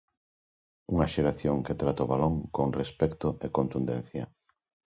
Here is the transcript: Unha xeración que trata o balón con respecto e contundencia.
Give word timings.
Unha 0.93 1.09
xeración 1.13 1.57
que 1.65 1.77
trata 1.81 2.05
o 2.05 2.11
balón 2.13 2.35
con 2.57 2.67
respecto 2.81 3.27
e 3.45 3.47
contundencia. 3.57 4.23